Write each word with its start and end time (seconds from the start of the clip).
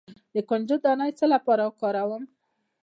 د 0.33 0.35
کنجد 0.49 0.79
دانه 0.85 1.05
د 1.11 1.15
څه 1.19 1.25
لپاره 1.33 1.61
وکاروم؟ 1.65 2.23